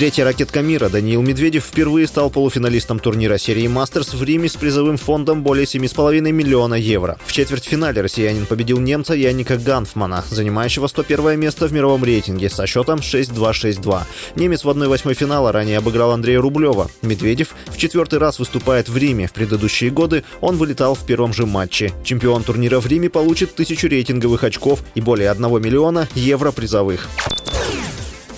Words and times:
Третья 0.00 0.24
ракетка 0.24 0.62
мира 0.62 0.88
Даниил 0.88 1.20
Медведев 1.20 1.62
впервые 1.62 2.06
стал 2.06 2.30
полуфиналистом 2.30 3.00
турнира 3.00 3.36
серии 3.36 3.66
«Мастерс» 3.66 4.14
в 4.14 4.24
Риме 4.24 4.48
с 4.48 4.56
призовым 4.56 4.96
фондом 4.96 5.42
более 5.42 5.66
7,5 5.66 6.22
миллиона 6.32 6.72
евро. 6.72 7.18
В 7.26 7.32
четвертьфинале 7.34 8.00
россиянин 8.00 8.46
победил 8.46 8.78
немца 8.78 9.12
Яника 9.12 9.58
Ганфмана, 9.58 10.24
занимающего 10.30 10.86
101 10.86 11.38
место 11.38 11.68
в 11.68 11.74
мировом 11.74 12.02
рейтинге 12.02 12.48
со 12.48 12.66
счетом 12.66 13.00
6-2-6-2. 13.00 14.00
Немец 14.36 14.64
в 14.64 14.70
1-8 14.70 15.12
финала 15.12 15.52
ранее 15.52 15.76
обыграл 15.76 16.12
Андрея 16.12 16.40
Рублева. 16.40 16.90
Медведев 17.02 17.48
в 17.66 17.76
четвертый 17.76 18.20
раз 18.20 18.38
выступает 18.38 18.88
в 18.88 18.96
Риме. 18.96 19.26
В 19.26 19.34
предыдущие 19.34 19.90
годы 19.90 20.24
он 20.40 20.56
вылетал 20.56 20.94
в 20.94 21.04
первом 21.04 21.34
же 21.34 21.44
матче. 21.44 21.92
Чемпион 22.04 22.42
турнира 22.42 22.80
в 22.80 22.86
Риме 22.86 23.10
получит 23.10 23.54
тысячу 23.54 23.86
рейтинговых 23.86 24.44
очков 24.44 24.82
и 24.94 25.02
более 25.02 25.30
1 25.30 25.62
миллиона 25.62 26.08
евро 26.14 26.52
призовых. 26.52 27.06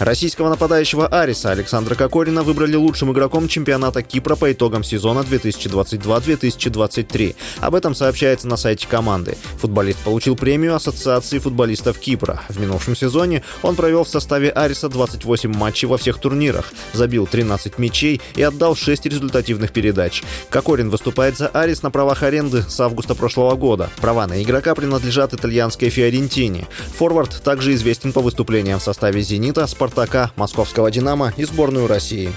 Российского 0.05 0.49
нападающего 0.49 1.07
Ариса 1.07 1.53
Александра 1.53 1.95
Кокорина 1.95 2.43
выбрали 2.43 2.75
лучшим 2.75 3.13
игроком 3.13 3.47
чемпионата 3.47 4.03
Кипра 4.03 4.35
по 4.35 4.51
итогам 4.51 4.83
сезона 4.83 5.21
2022-2023. 5.21 7.37
Об 7.61 7.77
этом 7.77 7.95
сообщается 7.95 8.49
на 8.49 8.57
сайте 8.57 8.89
команды. 8.89 9.37
Футболист 9.61 10.01
получил 10.01 10.35
премию 10.35 10.75
Ассоциации 10.75 11.39
футболистов 11.39 12.01
Кипра. 12.01 12.43
В 12.49 12.59
минувшем 12.59 12.97
сезоне 12.97 13.45
он 13.63 13.77
провел 13.77 14.03
в 14.03 14.09
составе 14.09 14.51
Ариса 14.51 14.89
28 14.89 15.55
матчей 15.55 15.87
во 15.87 15.99
всех 15.99 16.19
турнирах, 16.19 16.73
забил 16.93 17.29
13 17.29 17.79
мячей 17.79 18.21
и 18.35 18.43
отдал 18.43 18.75
6 18.75 19.07
результативных 19.07 19.71
передач. 19.71 20.25
Кокорин 20.51 20.91
выступает 20.91 21.39
за 21.39 21.47
Арис 21.47 21.85
на 21.85 21.93
правах 21.93 22.25
аренды 22.25 22.65
с 22.69 22.81
августа 22.81 23.15
прошлого 23.15 23.55
года. 23.55 23.89
Права 24.01 24.27
на 24.27 24.43
игрока 24.43 24.75
принадлежат 24.75 25.33
итальянской 25.33 25.91
Фиорентине. 25.91 26.67
Форвард 26.99 27.41
также 27.45 27.73
известен 27.75 28.13
по 28.13 28.21
выступлениям 28.21 28.81
в 28.81 28.83
составе 28.83 29.23
«Зенита», 29.23 29.65
«Спартака» 29.69 29.92
«Спартака», 29.93 30.31
московского 30.37 30.91
«Динамо» 30.91 31.35
и 31.37 31.45
сборную 31.45 31.87
России. 31.87 32.33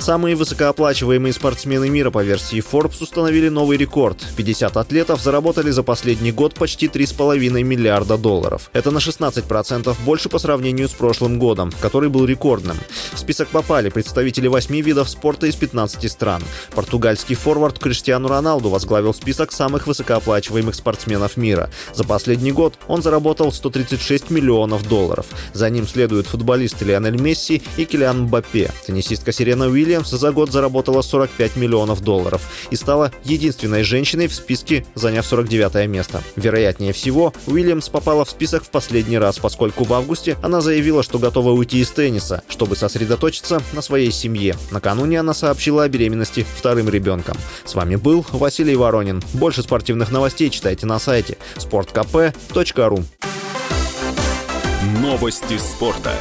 Самые 0.00 0.34
высокооплачиваемые 0.34 1.34
спортсмены 1.34 1.90
мира 1.90 2.10
по 2.10 2.22
версии 2.24 2.64
Forbes 2.64 3.02
установили 3.02 3.50
новый 3.50 3.76
рекорд. 3.76 4.16
50 4.34 4.78
атлетов 4.78 5.20
заработали 5.20 5.70
за 5.70 5.82
последний 5.82 6.32
год 6.32 6.54
почти 6.54 6.86
3,5 6.86 7.62
миллиарда 7.62 8.16
долларов. 8.16 8.70
Это 8.72 8.90
на 8.90 8.96
16% 8.96 9.94
больше 10.06 10.30
по 10.30 10.38
сравнению 10.38 10.88
с 10.88 10.92
прошлым 10.92 11.38
годом, 11.38 11.70
который 11.82 12.08
был 12.08 12.24
рекордным. 12.24 12.78
В 13.12 13.18
список 13.18 13.48
попали 13.48 13.90
представители 13.90 14.48
8 14.48 14.80
видов 14.80 15.10
спорта 15.10 15.46
из 15.46 15.54
15 15.56 16.10
стран. 16.10 16.42
Португальский 16.74 17.34
форвард 17.34 17.78
Криштиану 17.78 18.28
Роналду 18.28 18.70
возглавил 18.70 19.12
список 19.12 19.52
самых 19.52 19.86
высокооплачиваемых 19.86 20.74
спортсменов 20.74 21.36
мира. 21.36 21.68
За 21.92 22.04
последний 22.04 22.52
год 22.52 22.78
он 22.88 23.02
заработал 23.02 23.52
136 23.52 24.30
миллионов 24.30 24.88
долларов. 24.88 25.26
За 25.52 25.68
ним 25.68 25.86
следуют 25.86 26.26
футболисты 26.26 26.86
Лионель 26.86 27.20
Месси 27.20 27.62
и 27.76 27.84
Килиан 27.84 28.22
Мбаппе. 28.22 28.70
Теннисистка 28.86 29.30
Сирена 29.30 29.66
Уильямс 29.66 29.89
Уильямс 29.90 30.10
за 30.10 30.30
год 30.30 30.52
заработала 30.52 31.02
45 31.02 31.56
миллионов 31.56 32.00
долларов 32.00 32.42
и 32.70 32.76
стала 32.76 33.10
единственной 33.24 33.82
женщиной 33.82 34.28
в 34.28 34.34
списке, 34.34 34.86
заняв 34.94 35.26
49 35.26 35.88
место. 35.88 36.22
Вероятнее 36.36 36.92
всего, 36.92 37.34
Уильямс 37.48 37.88
попала 37.88 38.24
в 38.24 38.30
список 38.30 38.62
в 38.62 38.70
последний 38.70 39.18
раз, 39.18 39.40
поскольку 39.40 39.82
в 39.82 39.92
августе 39.92 40.36
она 40.42 40.60
заявила, 40.60 41.02
что 41.02 41.18
готова 41.18 41.50
уйти 41.50 41.80
из 41.80 41.90
тенниса, 41.90 42.44
чтобы 42.48 42.76
сосредоточиться 42.76 43.60
на 43.72 43.82
своей 43.82 44.12
семье. 44.12 44.56
Накануне 44.70 45.18
она 45.18 45.34
сообщила 45.34 45.82
о 45.82 45.88
беременности 45.88 46.46
вторым 46.56 46.88
ребенком. 46.88 47.36
С 47.64 47.74
вами 47.74 47.96
был 47.96 48.24
Василий 48.30 48.76
Воронин. 48.76 49.20
Больше 49.32 49.62
спортивных 49.62 50.12
новостей 50.12 50.50
читайте 50.50 50.86
на 50.86 51.00
сайте 51.00 51.36
sportkp.ru 51.56 53.04
Новости 55.02 55.58
спорта. 55.58 56.12